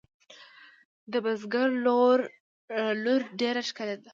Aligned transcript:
د 1.11 1.13
بزگر 1.25 1.67
لور 3.05 3.19
ډېره 3.39 3.61
ښکلې 3.69 3.95
ده. 4.03 4.09